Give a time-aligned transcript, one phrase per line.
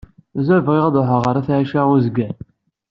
[0.33, 2.35] Mazal bɣiɣ ad ṛuḥeɣ ɣer At Ɛisa Uzgan.